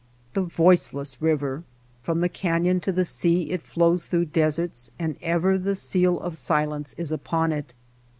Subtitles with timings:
[0.33, 1.63] The voiceless river!
[2.01, 6.37] From the canyon to the sea it flows through deserts, and ever the seal of
[6.37, 7.75] silence is upon it.